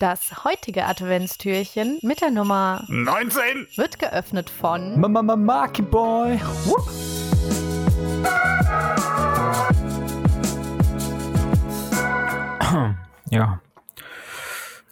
[0.00, 6.40] Das heutige Adventstürchen mit der Nummer 19 wird geöffnet von Mama Marky Boy.
[6.64, 6.88] Whoop.
[13.30, 13.60] Ja.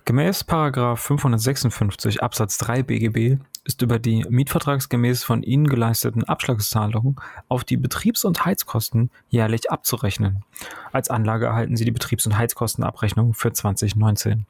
[0.04, 7.16] Gemäß Paragraph 556 Absatz 3 BGB ist über die mietvertragsgemäß von Ihnen geleisteten Abschlagszahlungen
[7.48, 10.44] auf die Betriebs- und Heizkosten jährlich abzurechnen.
[10.92, 14.46] Als Anlage erhalten Sie die Betriebs- und Heizkostenabrechnung für 2019.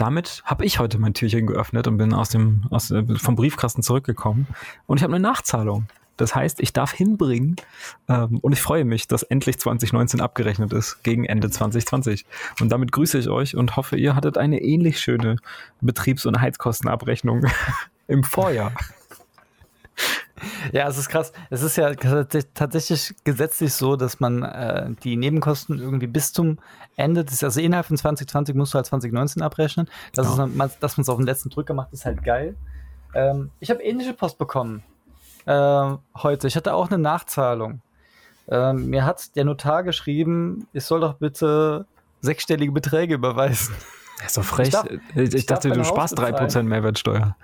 [0.00, 3.82] Damit habe ich heute mein Türchen geöffnet und bin aus dem, aus, äh, vom Briefkasten
[3.82, 4.46] zurückgekommen
[4.86, 5.88] und ich habe eine Nachzahlung.
[6.16, 7.56] Das heißt, ich darf hinbringen
[8.08, 12.24] ähm, und ich freue mich, dass endlich 2019 abgerechnet ist gegen Ende 2020.
[12.60, 15.36] Und damit grüße ich euch und hoffe, ihr hattet eine ähnlich schöne
[15.82, 17.44] Betriebs- und Heizkostenabrechnung
[18.08, 18.72] im Vorjahr.
[20.72, 21.32] Ja, es ist krass.
[21.50, 26.58] Es ist ja tatsächlich gesetzlich so, dass man äh, die Nebenkosten irgendwie bis zum
[26.96, 29.88] Ende des, also innerhalb von 2020 musst du halt 2019 abrechnen.
[30.14, 30.46] Das Ja.
[30.46, 32.56] ist, dass man es auf den letzten Drücker macht, ist halt geil.
[33.14, 34.82] Ähm, ich habe ähnliche Post bekommen
[35.46, 36.46] äh, heute.
[36.46, 37.80] Ich hatte auch eine Nachzahlung.
[38.48, 41.86] Ähm, mir hat der Notar geschrieben, ich soll doch bitte
[42.20, 43.74] sechsstellige Beträge überweisen.
[44.18, 44.74] Das ist doch frech.
[45.14, 46.34] Ich Ich, ich dachte, du sparst bezahlen.
[46.50, 47.36] 3% Mehrwertsteuer.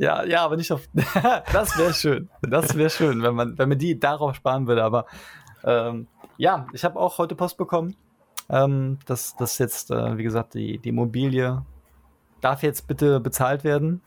[0.00, 0.88] Ja, ja, aber nicht auf.
[1.52, 2.30] das wäre schön.
[2.40, 4.82] Das wäre schön, wenn man, wenn man die darauf sparen würde.
[4.82, 5.04] Aber
[5.62, 6.06] ähm,
[6.38, 7.94] ja, ich habe auch heute Post bekommen,
[8.48, 11.66] ähm, dass das jetzt, äh, wie gesagt, die, die Immobilie
[12.40, 14.00] darf jetzt bitte bezahlt werden.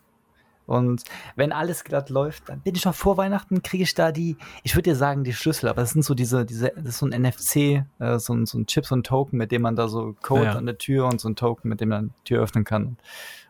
[0.65, 1.03] Und
[1.35, 4.73] wenn alles glatt läuft, dann bin ich noch vor Weihnachten, kriege ich da die, ich
[4.75, 7.21] würde dir sagen, die Schlüssel, aber das sind so diese, diese, das ist so ein
[7.21, 10.15] NFC, äh, so, ein, so ein Chip, so ein Token, mit dem man da so
[10.23, 10.51] Code Ja.
[10.53, 12.97] an der Tür und so ein Token, mit dem man die Tür öffnen kann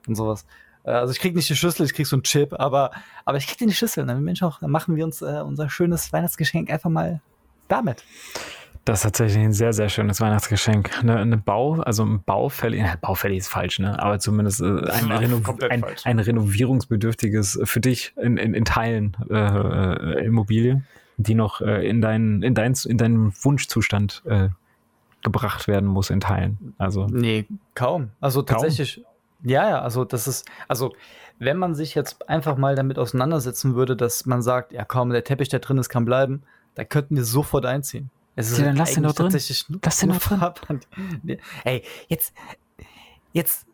[0.07, 0.45] und sowas.
[0.83, 2.91] Äh, Also ich krieg nicht die Schlüssel, ich krieg so einen Chip, aber,
[3.25, 4.05] aber ich krieg den die Schlüssel.
[4.05, 7.21] Dann, Mensch, auch, dann machen wir uns äh, unser schönes Weihnachtsgeschenk einfach mal
[7.67, 8.03] damit.
[8.85, 10.99] Das ist tatsächlich ein sehr, sehr schönes Weihnachtsgeschenk.
[10.99, 13.97] Eine, eine Bau, also ein baufällig, ja, baufällig ist falsch, ne?
[13.97, 19.35] Aber zumindest äh, ein, Reno ein, ein renovierungsbedürftiges für dich in, in, in Teilen äh,
[19.35, 20.83] äh, Immobilie,
[21.15, 24.49] die noch äh, in, deinen, in, dein, in deinen Wunschzustand äh,
[25.23, 26.75] gebracht werden muss in Teilen.
[26.77, 28.09] Also Nee, kaum.
[28.19, 28.61] Also Kaum?
[28.61, 29.01] tatsächlich.
[29.43, 30.93] Ja, ja, also das ist, also
[31.39, 35.23] wenn man sich jetzt einfach mal damit auseinandersetzen würde, dass man sagt, ja komm, der
[35.23, 36.43] Teppich, der drin ist, kann bleiben,
[36.75, 38.09] da könnten wir sofort einziehen.
[38.35, 39.31] Es ist Ja, dann lass den doch drin.
[39.83, 40.09] Lass den
[40.39, 40.79] doch drin.
[41.65, 42.33] Ey, jetzt,
[43.33, 43.67] jetzt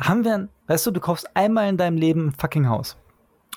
[0.00, 2.96] haben wir, ein- weißt du, du kaufst einmal in deinem Leben ein fucking Haus.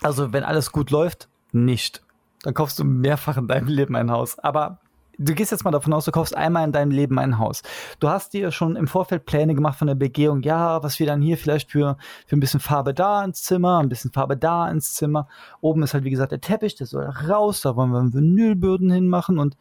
[0.01, 2.03] Also wenn alles gut läuft, nicht.
[2.43, 4.37] Dann kaufst du mehrfach in deinem Leben ein Haus.
[4.39, 4.79] Aber
[5.17, 7.61] du gehst jetzt mal davon aus, du kaufst einmal in deinem Leben ein Haus.
[7.99, 11.21] Du hast dir schon im Vorfeld Pläne gemacht von der Begehung, ja, was wir dann
[11.21, 14.93] hier vielleicht für, für ein bisschen Farbe da ins Zimmer, ein bisschen Farbe da ins
[14.93, 15.27] Zimmer.
[15.61, 19.39] Oben ist halt, wie gesagt, der Teppich, der soll raus, da wollen wir Vinylböden hinmachen
[19.39, 19.57] und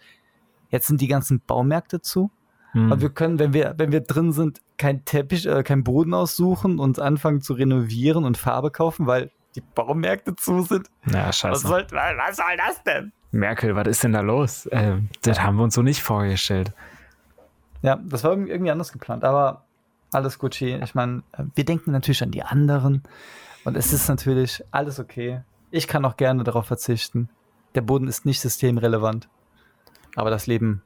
[0.71, 2.31] jetzt sind die ganzen Baumärkte zu.
[2.73, 2.91] hm.
[2.93, 6.79] Aber wir können, wenn wir, wenn wir drin sind, kein Teppich, äh, keinen Boden aussuchen
[6.79, 10.89] und anfangen zu renovieren und Farbe kaufen, weil die Baumärkte zu sind.
[11.07, 11.69] ja, Was scheiße.
[11.69, 13.13] soll, was soll das denn?
[13.35, 14.67] Merkel, was ist denn da los?
[14.67, 16.73] Äh, das haben wir uns so nicht vorgestellt.
[17.83, 19.65] Ja, das war irgendwie anders geplant, aber
[20.13, 20.79] alles Gucci.
[20.83, 21.23] Ich meine,
[21.55, 23.03] wir denken natürlich an die anderen
[23.65, 25.43] und es ist natürlich alles okay.
[25.71, 27.29] Ich kann auch gerne darauf verzichten.
[27.75, 29.29] Der Boden ist nicht systemrelevant,
[30.15, 30.83] aber das Leben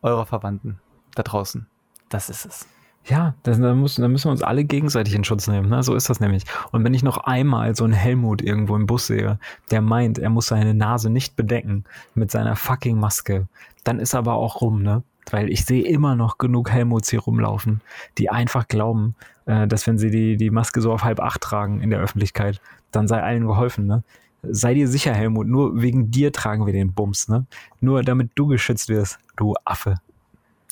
[0.00, 0.80] eurer Verwandten
[1.14, 1.66] da draußen,
[2.08, 2.66] das ist es.
[3.06, 5.68] Ja, da, muss, da müssen wir uns alle gegenseitig in Schutz nehmen.
[5.68, 5.82] Ne?
[5.82, 6.44] So ist das nämlich.
[6.70, 9.38] Und wenn ich noch einmal so einen Helmut irgendwo im Bus sehe,
[9.70, 13.48] der meint, er muss seine Nase nicht bedecken mit seiner fucking Maske,
[13.82, 15.02] dann ist aber auch rum, ne?
[15.30, 17.80] Weil ich sehe immer noch genug Helmuts hier rumlaufen,
[18.18, 19.14] die einfach glauben,
[19.46, 22.60] äh, dass wenn sie die, die Maske so auf halb acht tragen in der Öffentlichkeit,
[22.90, 24.02] dann sei allen geholfen, ne?
[24.44, 27.46] Sei dir sicher, Helmut, nur wegen dir tragen wir den Bums, ne?
[27.80, 29.96] Nur damit du geschützt wirst, du Affe.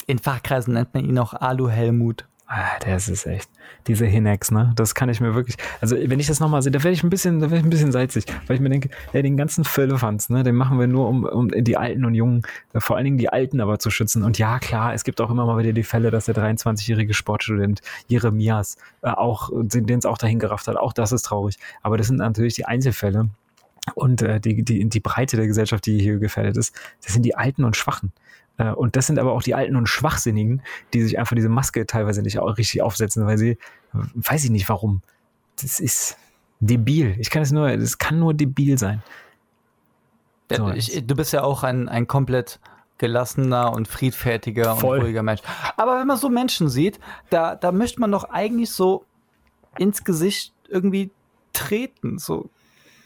[0.07, 2.25] In Fachkreisen nennt man ihn auch Alu-Helmut.
[2.53, 3.49] Ah, das ist echt.
[3.87, 4.73] Diese Hinex, ne?
[4.75, 5.55] Das kann ich mir wirklich.
[5.79, 7.69] Also, wenn ich das nochmal sehe, da werde ich ein bisschen, da werde ich ein
[7.69, 11.07] bisschen salzig, weil ich mir denke, ey, den ganzen Firlefanz, ne, den machen wir nur,
[11.07, 12.41] um, um die Alten und Jungen,
[12.73, 14.23] äh, vor allen Dingen die Alten aber zu schützen.
[14.23, 17.79] Und ja, klar, es gibt auch immer mal wieder die Fälle, dass der 23-jährige Sportstudent
[18.09, 20.75] Jeremias äh, auch, den es auch dahin gerafft hat.
[20.75, 21.57] Auch das ist traurig.
[21.83, 23.29] Aber das sind natürlich die Einzelfälle.
[23.95, 27.35] Und äh, die, die, die Breite der Gesellschaft, die hier gefährdet ist, das sind die
[27.35, 28.11] Alten und Schwachen.
[28.61, 30.61] Äh, Und das sind aber auch die Alten und Schwachsinnigen,
[30.93, 33.57] die sich einfach diese Maske teilweise nicht auch richtig aufsetzen, weil sie,
[33.93, 35.01] weiß ich nicht warum.
[35.61, 36.17] Das ist
[36.59, 37.15] debil.
[37.19, 39.01] Ich kann es nur, das kann nur debil sein.
[40.55, 42.59] So, ich, du bist ja auch ein, ein komplett
[42.97, 44.99] gelassener und friedfertiger Voll.
[44.99, 45.41] und ruhiger Mensch.
[45.77, 46.99] Aber wenn man so Menschen sieht,
[47.29, 49.05] da, da möchte man doch eigentlich so
[49.77, 51.09] ins Gesicht irgendwie
[51.53, 52.19] treten.
[52.19, 52.49] So,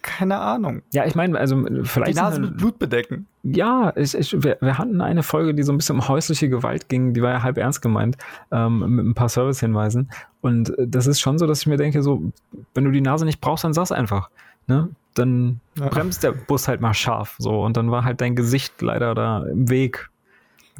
[0.02, 0.81] keine Ahnung.
[0.92, 2.16] Ja, ich meine, also Die vielleicht.
[2.18, 3.28] Nase sind- mit Blut bedecken.
[3.47, 6.89] Ja, ich, ich, wir, wir hatten eine Folge, die so ein bisschen um häusliche Gewalt
[6.89, 8.18] ging, die war ja halb ernst gemeint,
[8.51, 10.09] ähm, mit ein paar Service-Hinweisen.
[10.42, 12.31] Und das ist schon so, dass ich mir denke, so,
[12.74, 14.30] wenn du die Nase nicht brauchst, dann sag's einfach.
[14.65, 14.89] Ne?
[15.13, 15.89] Dann Ja.
[15.89, 17.36] bremst der Bus halt mal scharf.
[17.38, 20.09] So, und dann war halt dein Gesicht leider da im Weg.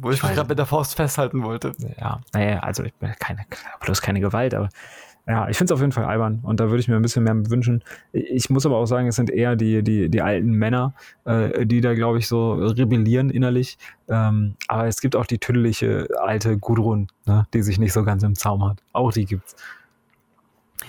[0.00, 1.72] Wo ich mich gerade mit der Faust festhalten wollte.
[2.00, 3.46] Ja, naja, also ich bin keine,
[3.80, 4.68] bloß keine Gewalt, aber
[5.28, 7.24] ja, ich finde es auf jeden Fall albern und da würde ich mir ein bisschen
[7.24, 7.82] mehr wünschen.
[8.12, 10.94] Ich muss aber auch sagen, es sind eher die, die, die alten Männer,
[11.24, 13.76] äh, die da, glaube ich, so rebellieren innerlich.
[14.08, 18.22] Ähm, aber es gibt auch die tüdelige alte Gudrun, ne, die sich nicht so ganz
[18.22, 18.82] im Zaum hat.
[18.92, 19.56] Auch die gibt's.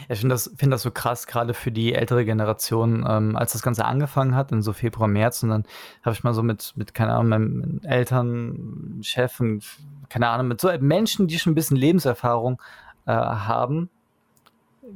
[0.09, 3.63] Ich finde das, find das so krass, gerade für die ältere Generation, ähm, als das
[3.63, 5.63] Ganze angefangen hat, in so Februar, März, und dann
[6.03, 9.63] habe ich mal so mit, mit, keine Ahnung, meinen Eltern, Chef und,
[10.09, 12.61] keine Ahnung, mit so Menschen, die schon ein bisschen Lebenserfahrung
[13.07, 13.89] äh, haben,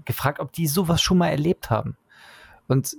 [0.06, 1.98] gefragt, ob die sowas schon mal erlebt haben.
[2.68, 2.96] Und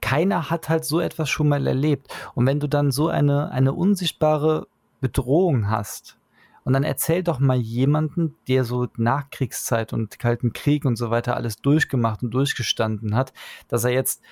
[0.00, 2.14] keiner hat halt so etwas schon mal erlebt.
[2.34, 4.66] Und wenn du dann so eine, eine unsichtbare
[5.00, 6.18] Bedrohung hast,
[6.64, 11.36] und dann erzähl doch mal jemanden, der so Nachkriegszeit und Kalten Krieg und so weiter
[11.36, 13.32] alles durchgemacht und durchgestanden hat,
[13.68, 14.22] dass er jetzt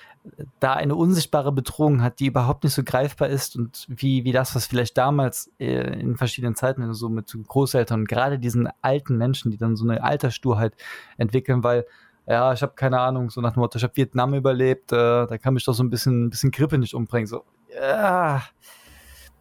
[0.59, 4.55] da eine unsichtbare Bedrohung hat, die überhaupt nicht so greifbar ist und wie, wie das,
[4.55, 8.69] was vielleicht damals äh, in verschiedenen Zeiten, wenn du so mit Großeltern und gerade diesen
[8.81, 10.75] alten Menschen, die dann so eine Alterssturheit
[11.17, 11.85] entwickeln, weil
[12.25, 15.37] ja, ich habe keine Ahnung, so nach dem Motto, ich habe Vietnam überlebt, äh, da
[15.37, 17.27] kann mich doch so ein bisschen, ein bisschen Grippe nicht umbringen.
[17.27, 17.43] So,
[17.77, 18.43] ja,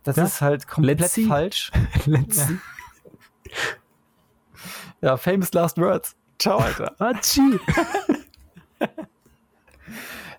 [0.02, 1.70] das Ja, ist halt komplett let's falsch.
[2.06, 2.48] Let's Ja.
[5.00, 6.14] Ja, famous last words.
[6.38, 6.94] Ciao, Alter.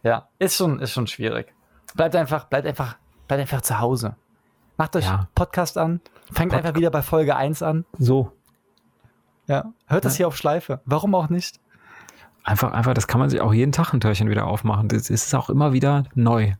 [0.04, 1.54] Ja, ist schon, ist schon schwierig.
[1.96, 4.16] Bleibt einfach, bleibt einfach, bleibt einfach zu Hause.
[4.78, 5.28] Macht euch Ja.
[5.36, 6.02] Podcast an,
[6.32, 7.86] fängt Podca- einfach wieder bei Folge 1 an.
[7.98, 8.32] So.
[9.48, 10.18] Ja, hört das Ja.
[10.18, 10.82] hier auf Schleife.
[10.86, 11.60] Warum auch nicht?
[12.44, 14.90] Einfach, einfach, das kann man sich auch jeden Tag ein Türchen wieder aufmachen.
[14.90, 16.54] Das ist auch immer wieder neu,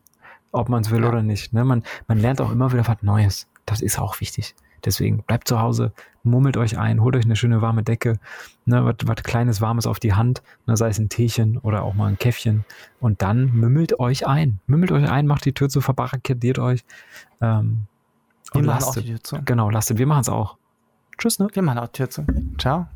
[0.52, 1.08] ob man es will Ja.
[1.10, 1.52] oder nicht.
[1.52, 1.64] Ne?
[1.64, 3.46] Man, man lernt auch immer wieder was Neues.
[3.66, 4.54] Das ist auch wichtig.
[4.84, 5.92] Deswegen bleibt zu Hause,
[6.22, 8.18] mummelt euch ein, holt euch eine schöne warme Decke,
[8.64, 12.06] ne, was, kleines Warmes auf die Hand, ne, sei es ein Teechen oder auch mal
[12.06, 12.64] ein Käffchen.
[13.00, 14.60] Und dann mümmelt euch ein.
[14.66, 16.84] Mümmelt euch ein, macht die Tür zu, verbarrikadiert euch.
[17.40, 17.86] Ähm,
[18.52, 19.04] Wir und machen auch lastet.
[19.04, 19.38] die Tür zu.
[19.44, 19.98] Genau, lastet.
[19.98, 20.56] Wir machen es auch.
[21.18, 21.48] Tschüss, ne?
[21.52, 22.26] Wir machen auch die Tür zu.
[22.58, 22.86] Ciao.